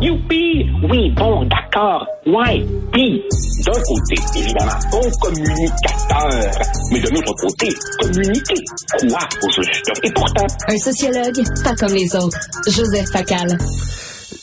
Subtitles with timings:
[0.00, 0.64] Youpi!
[0.88, 2.06] Oui, bon, d'accord.
[2.26, 2.64] Ouais.
[2.92, 3.22] Puis,
[3.64, 6.50] d'un côté, évidemment, bon communicateur.
[6.92, 7.68] Mais de l'autre côté,
[8.00, 8.54] communiquer.
[9.00, 9.90] Quoi, au juste?
[10.04, 10.46] Et pourtant...
[10.68, 12.38] Un sociologue, pas comme les autres.
[12.66, 13.58] Joseph Facal.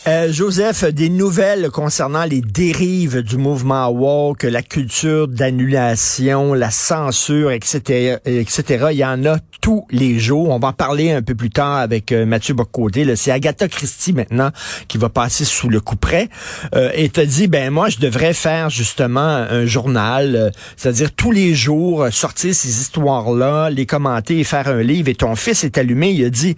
[0.07, 7.49] Euh, Joseph, des nouvelles concernant les dérives du mouvement woke, la culture d'annulation, la censure,
[7.49, 8.89] etc., etc.
[8.91, 10.49] Il y en a tous les jours.
[10.49, 13.15] On va en parler un peu plus tard avec euh, Mathieu Bocoté.
[13.15, 14.51] C'est Agatha Christie maintenant
[14.87, 16.29] qui va passer sous le coup près
[16.75, 21.55] euh, et te dit, ben moi, je devrais faire justement un journal, c'est-à-dire tous les
[21.55, 25.09] jours sortir ces histoires-là, les commenter et faire un livre.
[25.09, 26.11] Et ton fils est allumé.
[26.11, 26.55] Il a dit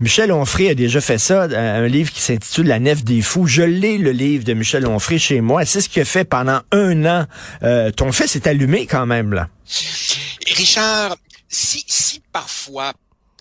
[0.00, 3.46] Michel Onfray a déjà fait ça, un livre qui s'intitule La Nef des Fous.
[3.46, 5.64] Je l'ai, le livre de Michel Onfray, chez moi.
[5.64, 7.26] C'est ce qu'il a fait pendant un an.
[7.64, 9.48] Euh, ton fils est allumé quand même, là.
[10.56, 11.16] Richard,
[11.48, 12.92] si, si parfois,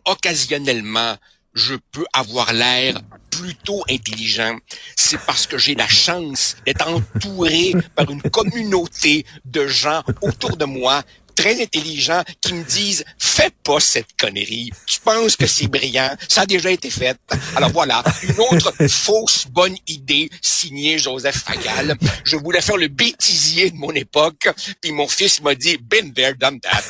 [0.06, 1.16] occasionnellement,
[1.54, 4.58] je peux avoir l'air plutôt intelligent,
[4.96, 10.66] c'est parce que j'ai la chance d'être entouré par une communauté de gens autour de
[10.66, 11.04] moi
[11.48, 14.70] très intelligents qui me disent fais pas cette connerie.
[14.86, 17.18] Tu penses que c'est brillant, ça a déjà été fait.
[17.56, 21.96] Alors voilà, une autre fausse bonne idée signée Joseph Fagal.
[22.26, 24.50] Je voulais faire le bêtisier de mon époque,
[24.82, 26.84] puis mon fils m'a dit been there done that.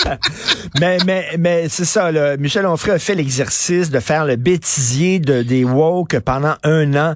[0.80, 2.36] mais mais mais c'est ça là.
[2.36, 7.14] Michel Onfray a fait l'exercice de faire le bêtisier de des woke pendant un an.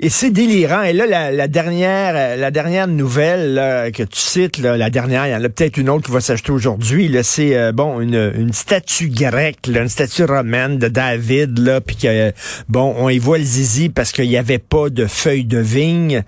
[0.00, 0.82] Et c'est délirant.
[0.82, 5.34] Et là, la, dernière, euh, la dernière nouvelle que tu cites, la dernière, il y
[5.34, 7.10] en a peut-être une autre qui va s'acheter aujourd'hui.
[7.22, 12.32] C'est euh, bon une, statue grecque, une statue romaine de David, là, puis que
[12.68, 16.22] bon, on y voit le zizi parce qu'il n'y avait pas de feuilles de vigne.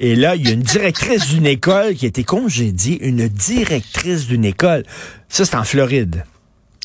[0.00, 4.26] Et là, il y a une directrice d'une école qui a été congédiée, une directrice
[4.26, 4.84] d'une école.
[5.28, 6.24] Ça, c'est en Floride.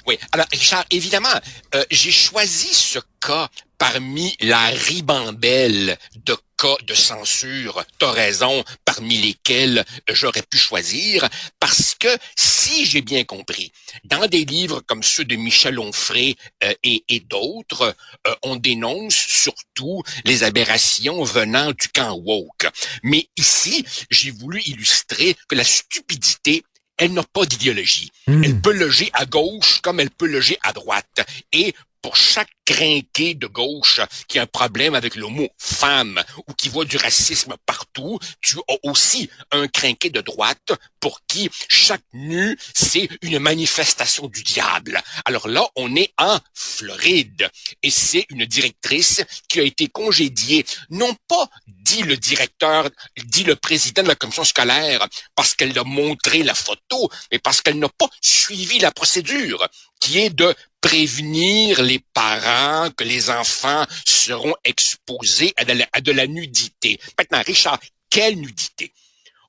[0.05, 0.17] Oui.
[0.31, 1.29] Alors, Richard, évidemment,
[1.75, 9.17] euh, j'ai choisi ce cas parmi la ribambelle de cas de censure, t'as raison, parmi
[9.17, 11.27] lesquels j'aurais pu choisir,
[11.59, 13.71] parce que si j'ai bien compris,
[14.05, 17.95] dans des livres comme ceux de Michel Onfray euh, et, et d'autres,
[18.27, 22.67] euh, on dénonce surtout les aberrations venant du camp woke.
[23.03, 26.63] Mais ici, j'ai voulu illustrer que la stupidité
[26.97, 28.11] elle n'a pas d'idéologie.
[28.27, 28.43] Hmm.
[28.43, 31.25] Elle peut loger à gauche comme elle peut loger à droite.
[31.51, 36.53] Et pour chaque crinqué de gauche qui a un problème avec le mot femme ou
[36.53, 42.03] qui voit du racisme partout, tu as aussi un crinqué de droite pour qui chaque
[42.13, 45.01] nu, c'est une manifestation du diable.
[45.25, 47.49] Alors là, on est en Floride
[47.81, 52.89] et c'est une directrice qui a été congédiée, non pas dit le directeur,
[53.25, 57.61] dit le président de la commission scolaire, parce qu'elle a montré la photo, mais parce
[57.61, 59.67] qu'elle n'a pas suivi la procédure
[59.99, 66.99] qui est de prévenir les parents que les enfants seront exposés à de la, nudité.
[67.17, 67.79] Maintenant, Richard,
[68.09, 68.91] quelle nudité?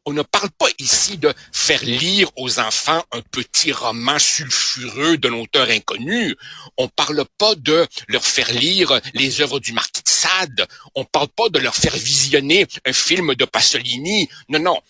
[0.06, 5.32] On ne parle pas ici de faire lire aux enfants un petit roman sulfureux d'un
[5.32, 6.36] auteur inconnu.
[6.76, 10.68] On parle pas de leur faire lire les œuvres du marquis de Sade.
[10.94, 14.28] On parle pas de leur faire visionner un film de Pasolini.
[14.48, 14.80] Non, non.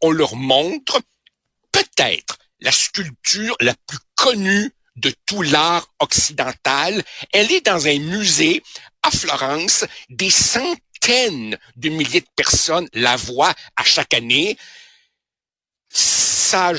[0.00, 1.00] On leur montre
[1.70, 7.02] peut-être la sculpture la plus connue de tout l'art occidental.
[7.32, 8.62] Elle est dans un musée
[9.02, 9.84] à Florence.
[10.08, 14.56] Des centaines de milliers de personnes la voient à chaque année.
[15.88, 16.74] Ça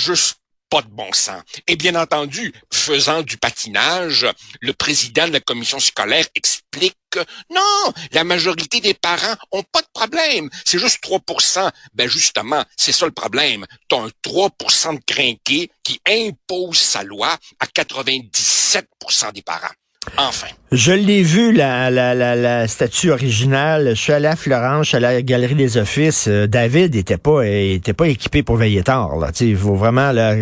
[0.74, 1.44] pas de bon sens.
[1.68, 4.26] Et bien entendu, faisant du patinage,
[4.60, 7.20] le président de la commission scolaire explique que
[7.52, 10.50] non, la majorité des parents ont pas de problème.
[10.66, 13.68] C'est juste 3% Ben justement, c'est ça le problème.
[13.88, 19.76] Tu as un 3% de crinqués qui impose sa loi à 97% des parents.
[20.18, 20.48] Enfin.
[20.72, 23.90] Je l'ai vu, la, la, la, statue originale.
[23.90, 26.26] Je suis allé à Florence, je suis allé à la Galerie des Offices.
[26.28, 29.18] Euh, David était pas était pas équipé pour veiller tard.
[29.18, 29.30] Là.
[29.40, 30.36] il faut vraiment là,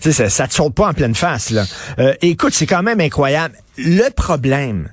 [0.00, 1.50] ça, ça te saute pas en pleine face.
[1.50, 1.64] Là.
[1.98, 3.54] Euh, écoute, c'est quand même incroyable.
[3.76, 4.88] Le problème,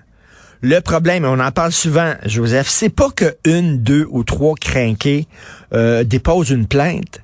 [0.62, 5.28] le problème, on en parle souvent, Joseph, c'est pas que une, deux ou trois crinqués
[5.73, 7.22] euh, déposent une plainte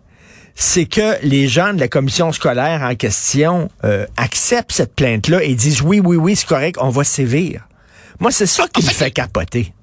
[0.56, 5.56] c'est que les gens de la commission scolaire en question euh, acceptent cette plainte-là et
[5.56, 7.68] disent oui, oui, oui, c'est correct, on va sévir.
[8.20, 9.74] Moi, c'est ça qui me fait capoter.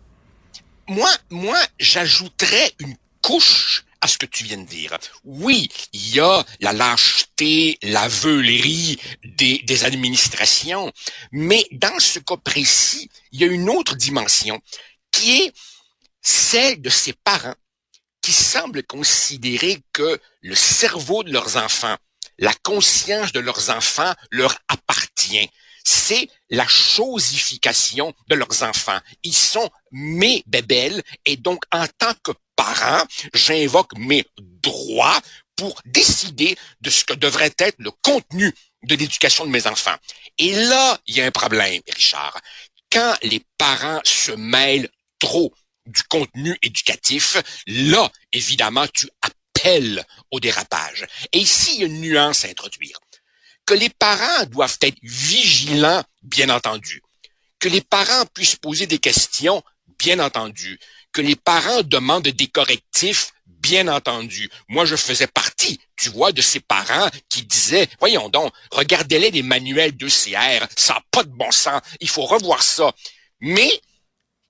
[0.89, 4.97] Moi, moi, j'ajouterais une couche à ce que tu viens de dire.
[5.25, 10.91] Oui, il y a la lâcheté, la veulerie des, des administrations,
[11.33, 14.61] mais dans ce cas précis, il y a une autre dimension
[15.11, 15.53] qui est
[16.23, 17.55] celle de ces parents
[18.31, 21.97] qui semblent considérer que le cerveau de leurs enfants,
[22.39, 25.51] la conscience de leurs enfants leur appartient.
[25.83, 29.01] c'est la chosification de leurs enfants.
[29.25, 33.05] Ils sont mes bébelles et donc en tant que parent,
[33.35, 35.21] j'invoque mes droits
[35.57, 38.55] pour décider de ce que devrait être le contenu
[38.85, 39.97] de l'éducation de mes enfants.
[40.39, 42.39] Et là, il y a un problème, Richard.
[42.93, 44.89] Quand les parents se mêlent
[45.19, 45.53] trop
[45.87, 47.37] du contenu éducatif,
[47.67, 51.07] là, évidemment, tu appelles au dérapage.
[51.33, 52.99] Et ici, il y a une nuance à introduire.
[53.67, 57.03] Que les parents doivent être vigilants, bien entendu.
[57.59, 59.63] Que les parents puissent poser des questions,
[59.99, 60.79] bien entendu.
[61.13, 64.51] Que les parents demandent des correctifs, bien entendu.
[64.69, 69.43] Moi, je faisais partie, tu vois, de ces parents qui disaient, voyons donc, regardez-les des
[69.43, 72.93] manuels d'ECR, ça n'a pas de bon sens, il faut revoir ça.
[73.41, 73.71] Mais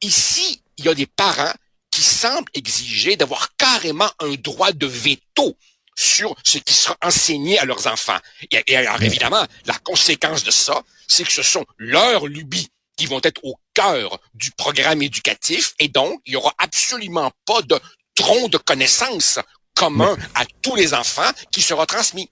[0.01, 1.53] ici, il y a des parents
[1.91, 5.57] qui semblent exiger d'avoir carrément un droit de veto
[5.95, 8.19] sur ce qui sera enseigné à leurs enfants.
[8.51, 13.21] Et, alors, évidemment, la conséquence de ça, c'est que ce sont leurs lubies qui vont
[13.23, 17.79] être au cœur du programme éducatif et donc il y aura absolument pas de
[18.15, 19.39] tronc de connaissances
[19.75, 22.31] commun à tous les enfants qui sera transmis.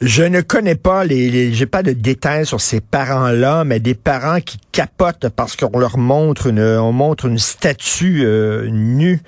[0.00, 4.40] Je ne connais pas les, j'ai pas de détails sur ces parents-là, mais des parents
[4.40, 9.20] qui capotent parce qu'on leur montre une, on montre une statue euh, nue,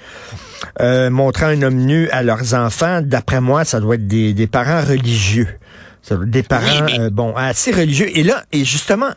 [0.80, 3.02] euh, montrant un homme nu à leurs enfants.
[3.02, 5.48] D'après moi, ça doit être des, des parents religieux.
[6.00, 8.08] Ça doit être des parents, euh, bon, assez religieux.
[8.16, 9.10] Et là, et justement,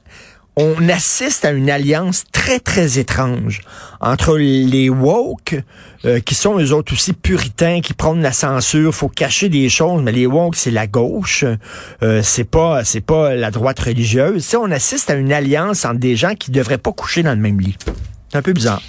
[0.56, 3.62] on assiste à une alliance très, très étrange
[4.00, 5.56] entre les woke,
[6.06, 10.02] euh, qui sont eux autres aussi puritains, qui prennent la censure, faut cacher des choses,
[10.02, 11.44] mais les woke, c'est la gauche,
[12.04, 14.56] euh, c'est pas c'est pas la droite religieuse.
[14.56, 17.60] on assiste à une alliance entre des gens qui devraient pas coucher dans le même
[17.60, 17.76] lit.
[18.30, 18.82] C'est un peu bizarre.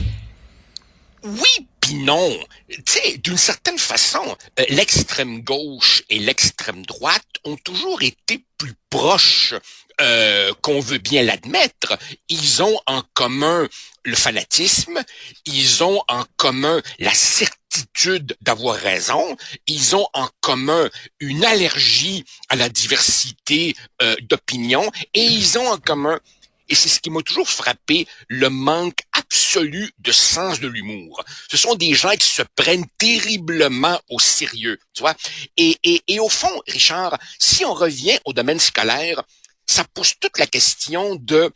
[1.25, 2.31] Oui, puis non.
[2.69, 4.23] Tu sais, d'une certaine façon,
[4.61, 9.55] euh, l'extrême gauche et l'extrême droite ont toujours été plus proches
[10.01, 11.99] euh, qu'on veut bien l'admettre,
[12.29, 13.69] ils ont en commun
[14.05, 15.03] le fanatisme,
[15.47, 20.89] ils ont en commun la certitude d'avoir raison, ils ont en commun
[21.21, 26.21] une allergie à la diversité euh, d'opinions et ils ont en commun
[26.69, 31.25] et c'est ce qui m'a toujours frappé, le manque absolu de sens de l'humour.
[31.51, 35.15] Ce sont des gens qui se prennent terriblement au sérieux, tu vois?
[35.57, 39.23] Et, et, et au fond, Richard, si on revient au domaine scolaire,
[39.67, 41.53] ça pose toute la question de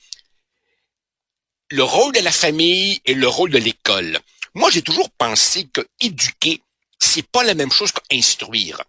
[1.70, 4.18] le rôle de la famille et le rôle de l'école.
[4.54, 6.62] Moi, j'ai toujours pensé que éduquer,
[6.98, 8.82] c'est pas la même chose qu'instruire.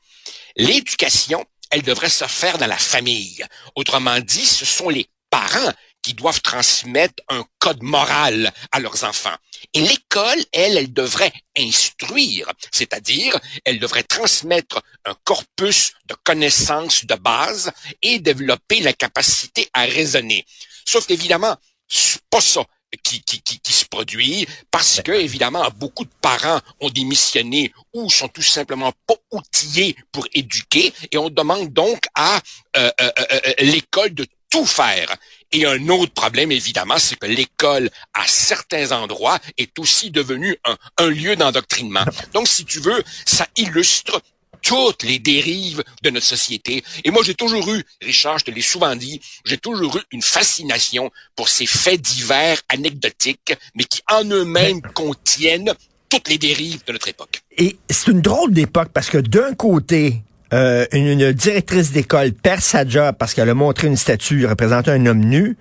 [0.56, 3.46] L'éducation, elle devrait se faire dans la famille.
[3.76, 9.36] Autrement dit, ce sont les parents qui doivent transmettre un code moral à leurs enfants.
[9.74, 17.16] Et l'école, elle, elle devrait instruire, c'est-à-dire elle devrait transmettre un corpus de connaissances de
[17.16, 17.72] base
[18.02, 20.46] et développer la capacité à raisonner.
[20.86, 21.56] Sauf qu'évidemment,
[21.88, 22.66] c'est pas ça
[23.04, 28.10] qui, qui, qui, qui, se produit parce que évidemment beaucoup de parents ont démissionné ou
[28.10, 32.40] sont tout simplement pas outillés pour éduquer et on demande donc à
[32.78, 35.16] euh, euh, euh, l'école de tout faire.
[35.54, 40.78] Et un autre problème, évidemment, c'est que l'école, à certains endroits, est aussi devenue un,
[40.98, 42.06] un lieu d'endoctrinement.
[42.34, 44.22] Donc, si tu veux, ça illustre
[44.62, 46.84] toutes les dérives de notre société.
[47.04, 50.22] Et moi, j'ai toujours eu, Richard, je te l'ai souvent dit, j'ai toujours eu une
[50.22, 55.74] fascination pour ces faits divers anecdotiques, mais qui en eux-mêmes contiennent
[56.10, 57.42] toutes les dérives de notre époque.
[57.58, 60.22] Et c'est une drôle d'époque parce que d'un côté,
[60.54, 65.06] euh, une, directrice d'école perd sa job parce qu'elle a montré une statue représentant un
[65.06, 65.58] homme nu.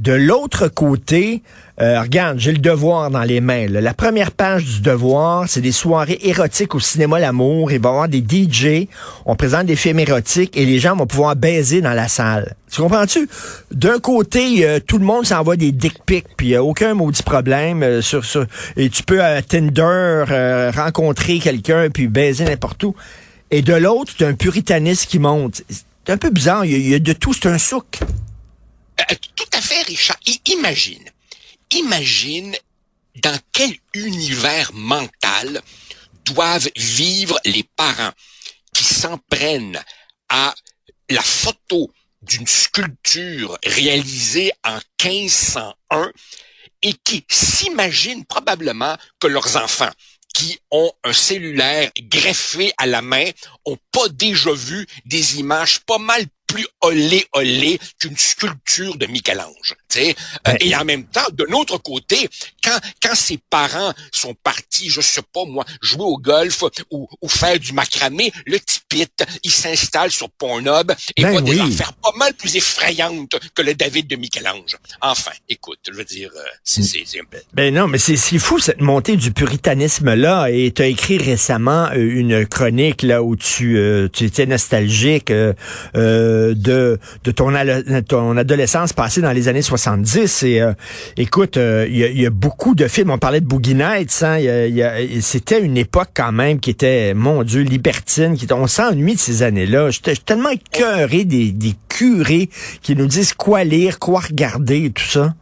[0.00, 1.42] De l'autre côté,
[1.78, 3.66] euh, regarde, j'ai le devoir dans les mains.
[3.68, 7.70] La première page du devoir, c'est des soirées érotiques au cinéma L'amour.
[7.70, 8.88] Il va y avoir des DJ,
[9.26, 12.54] on présente des films érotiques et les gens vont pouvoir baiser dans la salle.
[12.72, 13.28] Tu comprends-tu?
[13.72, 17.22] D'un côté, euh, tout le monde s'envoie des dick pics, puis il a aucun maudit
[17.22, 18.46] problème sur ça.
[18.78, 20.24] Et tu peux à Tinder
[20.74, 22.94] rencontrer quelqu'un puis baiser n'importe où.
[23.50, 25.60] Et de l'autre, c'est un puritanisme qui monte.
[25.68, 26.64] C'est un peu bizarre.
[26.64, 28.00] Il y a, de tout, c'est un souk.
[29.00, 30.18] Euh, tout à fait, Richard.
[30.46, 31.10] imagine,
[31.70, 32.56] imagine
[33.16, 35.62] dans quel univers mental
[36.24, 38.12] doivent vivre les parents
[38.72, 39.82] qui s'en prennent
[40.28, 40.54] à
[41.08, 41.92] la photo
[42.22, 46.12] d'une sculpture réalisée en 1501
[46.82, 49.90] et qui s'imaginent probablement que leurs enfants,
[50.34, 53.30] qui ont un cellulaire greffé à la main
[53.64, 59.74] ont pas déjà vu des images pas mal plus olé olé qu'une sculpture de Michel-Ange.
[59.96, 60.12] Euh,
[60.44, 62.28] ben, et en même temps, de l'autre côté,
[62.62, 67.28] quand quand ses parents sont partis, je sais pas moi, jouer au golf ou, ou
[67.28, 72.12] faire du macramé, le tipite, il s'installe sur Pornhub et ben voit des affaires pas
[72.16, 74.76] mal plus effrayantes que le David de Michel-Ange.
[75.00, 76.80] Enfin, écoute, je veux dire, euh, c'est
[77.52, 80.48] ben non, mais c'est fou cette montée du puritanisme là.
[80.48, 83.78] Et tu as écrit récemment euh, une chronique là où tu
[84.12, 85.32] tu étais nostalgique
[86.54, 90.42] de de ton adolescence passée dans les années 60 70.
[90.42, 90.72] Et euh,
[91.16, 93.10] écoute, euh, il y, a beaucoup de films.
[93.10, 94.22] On parlait de Boogie Nights.
[94.22, 94.38] Hein,
[95.20, 98.36] C'était une époque quand même qui était, mon Dieu, libertine.
[98.36, 99.90] Qui, on s'ennuie de ces années-là.
[99.90, 102.50] J'étais tellement écœuré des, des curés
[102.82, 105.34] qui nous disent quoi lire, quoi regarder et tout ça.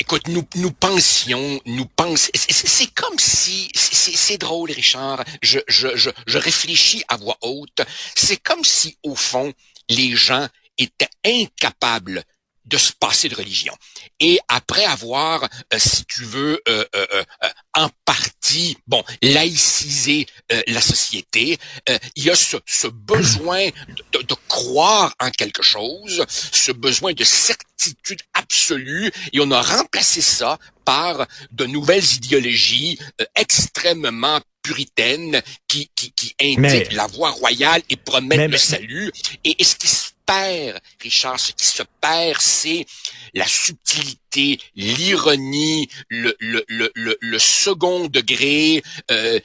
[0.00, 6.08] Écoute, nous, nous pensions, nous pensions, c'est comme si, c'est drôle, Richard, je, je, je,
[6.26, 7.82] je réfléchis à voix haute,
[8.14, 9.52] c'est comme si, au fond,
[9.90, 12.24] les gens étaient incapables
[12.70, 13.74] de se passer de religion.
[14.20, 17.24] Et après avoir, euh, si tu veux, euh, euh,
[17.74, 20.26] en partie, bon, laïciser
[20.66, 21.58] la société,
[22.16, 23.66] il y a ce, ce besoin
[24.12, 30.20] de, de, croire en quelque chose, ce besoin de certitude absolue, et on a remplacé
[30.20, 32.98] ça par de nouvelles idéologies
[33.36, 39.12] extrêmement puritaines qui, qui, qui indiquent la voie royale et promettent le salut.
[39.44, 40.10] Et, et ce qui se
[41.00, 42.86] Richard, ce qui se perd, c'est
[43.34, 49.40] la subtilité, l'ironie, le, le, le, le, second degré, euh,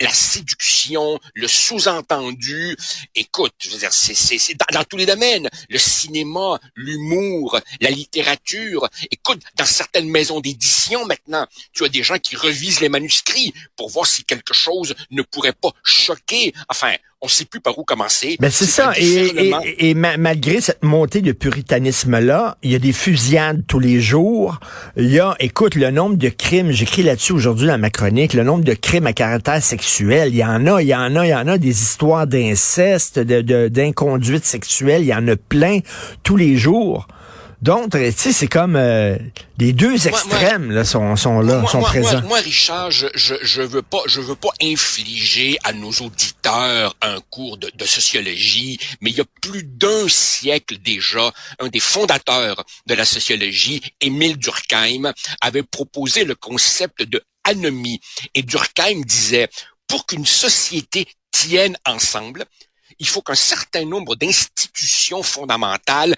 [0.00, 2.76] la, séduction, le sous-entendu.
[3.14, 7.90] Écoute, je veux dire, c'est, c'est, dans, dans, tous les domaines, le cinéma, l'humour, la
[7.90, 8.88] littérature.
[9.10, 13.90] Écoute, dans certaines maisons d'édition maintenant, tu as des gens qui revisent les manuscrits pour
[13.90, 16.54] voir si quelque chose ne pourrait pas choquer.
[16.68, 18.36] Enfin, on ne sait plus par où commencer.
[18.38, 18.92] Ben c'est ça.
[18.98, 19.32] Et,
[19.78, 22.92] et, malgré cette montée de puritanisme-là, il y a des
[23.66, 24.58] tous les jours.
[24.96, 28.44] Il y a, écoute, le nombre de crimes, j'écris là-dessus aujourd'hui dans ma chronique, le
[28.44, 31.30] nombre de crimes à caractère sexuel, il y en a, il y en a, il
[31.30, 35.78] y en a des histoires d'inceste, de, d'inconduite sexuelle, il y en a plein
[36.22, 37.06] tous les jours.
[37.64, 39.16] Donc, tu sais, c'est comme euh,
[39.56, 42.20] les deux extrêmes là sont, sont là, sont présents.
[42.24, 47.20] Moi, Richard, je, je, je veux pas, je veux pas infliger à nos auditeurs un
[47.30, 52.62] cours de, de sociologie, mais il y a plus d'un siècle déjà, un des fondateurs
[52.84, 57.98] de la sociologie, Émile Durkheim, avait proposé le concept de anomie.
[58.34, 59.48] Et Durkheim disait,
[59.86, 62.44] pour qu'une société tienne ensemble,
[62.98, 66.14] il faut qu'un certain nombre d'institutions fondamentales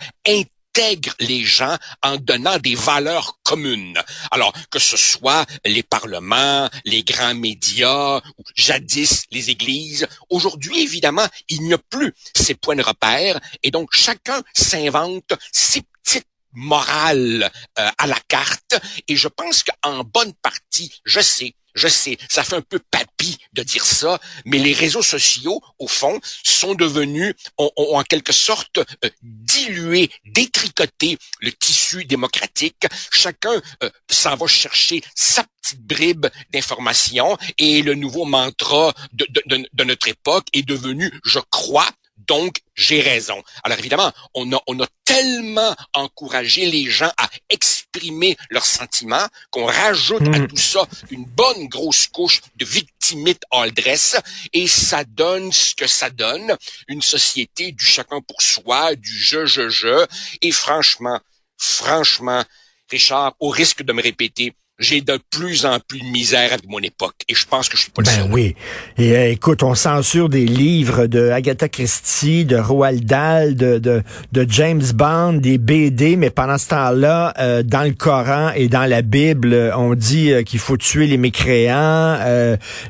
[0.76, 3.98] intègre les gens en donnant des valeurs communes.
[4.30, 11.26] Alors, que ce soit les parlements, les grands médias, ou jadis les églises, aujourd'hui, évidemment,
[11.48, 17.50] il n'y a plus ces points de repère et donc chacun s'invente ses petites morales
[17.78, 18.76] euh, à la carte
[19.08, 23.38] et je pense qu'en bonne partie, je sais, je sais, ça fait un peu papy
[23.52, 28.78] de dire ça, mais les réseaux sociaux, au fond, sont devenus, ont, en quelque sorte
[28.78, 32.86] euh, dilué, détricoté le tissu démocratique.
[33.12, 39.84] Chacun euh, s'en va chercher sa petite bribe d'information et le nouveau mantra de, de
[39.84, 43.42] notre époque est devenu, je crois, donc j'ai raison.
[43.62, 49.66] Alors évidemment, on a, on a tellement encouragé les gens à exprimer leurs sentiments qu'on
[49.66, 50.48] rajoute à hmm.
[50.48, 54.16] tout ça une bonne grosse couche de victimite all dress
[54.52, 56.56] et ça donne ce que ça donne,
[56.88, 60.06] une société du chacun pour soi, du je, je, je.
[60.42, 61.20] Et franchement,
[61.56, 62.42] franchement,
[62.90, 66.80] Richard, au risque de me répéter, j'ai de plus en plus de misère avec mon
[66.80, 67.14] époque.
[67.28, 68.54] Et je pense que je suis pas le ben oui.
[68.98, 74.02] Et euh, écoute, on censure des livres de Agatha Christie, de Roald Dahl, de, de,
[74.32, 78.84] de James Bond, des BD, mais pendant ce temps-là, euh, dans le Coran et dans
[78.84, 82.18] la Bible, on dit euh, qu'il faut tuer les mécréants,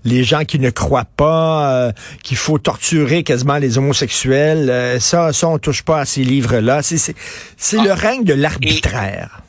[0.05, 5.01] les gens qui ne croient pas, qu'il faut torturer quasiment les homosexuels.
[5.01, 6.83] ça, ça, on touche pas à ces livres-là.
[6.83, 7.15] C'est, c'est,
[7.57, 7.95] c'est le ah.
[7.95, 9.43] règne de l'arbitraire.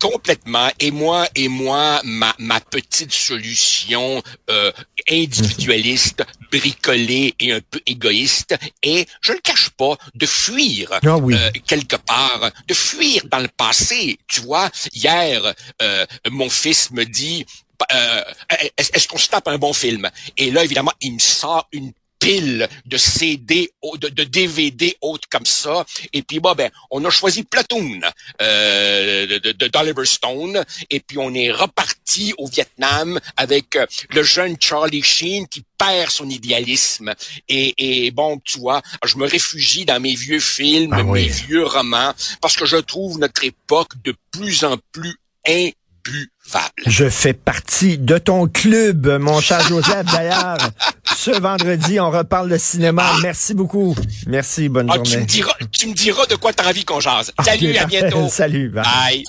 [0.00, 0.70] Complètement.
[0.80, 4.72] Et moi, et moi, ma, ma petite solution euh,
[5.10, 11.50] individualiste, bricolée et un peu égoïste est, je ne cache pas, de fuir ah euh,
[11.66, 14.18] quelque part, de fuir dans le passé.
[14.26, 17.44] Tu vois, hier, euh, mon fils me dit,
[17.92, 18.22] euh,
[18.76, 20.08] est-ce qu'on se tape un bon film?
[20.36, 25.46] Et là, évidemment, il me sort une pile de CD, de, de DVD hautes comme
[25.46, 25.84] ça.
[26.12, 28.00] Et puis, bah, ben, on a choisi Platoon
[28.42, 30.62] euh, de, de, d'Oliver Stone.
[30.90, 36.10] Et puis, on est reparti au Vietnam avec euh, le jeune Charlie Sheen qui perd
[36.10, 37.12] son idéalisme.
[37.48, 41.22] Et, et bon, tu vois, je me réfugie dans mes vieux films, Ah oui.
[41.22, 42.12] mes vieux romans,
[42.42, 45.74] parce que je trouve notre époque de plus en plus imbuvable.
[46.86, 50.06] Je fais partie de ton club, mon cher Joseph.
[50.12, 50.58] D'ailleurs,
[51.16, 53.04] ce vendredi, on reparle de cinéma.
[53.22, 53.94] Merci beaucoup.
[54.26, 55.22] Merci, bonne Ah, tu journée.
[55.22, 57.32] me diras, tu me diras de quoi t'as envie qu'on jase.
[57.44, 58.28] Salut, Ok, à bientôt.
[58.28, 58.70] Salut.
[58.70, 58.82] bye.
[58.84, 59.24] Bye.